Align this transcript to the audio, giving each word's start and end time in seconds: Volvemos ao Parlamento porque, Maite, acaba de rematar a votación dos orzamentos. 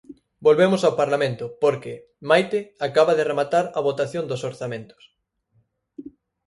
Volvemos 0.45 0.81
ao 0.83 0.97
Parlamento 1.01 1.45
porque, 1.63 1.93
Maite, 2.29 2.59
acaba 2.87 3.13
de 3.17 3.27
rematar 3.31 3.65
a 3.77 3.79
votación 3.87 4.23
dos 4.27 4.41
orzamentos. 4.51 5.03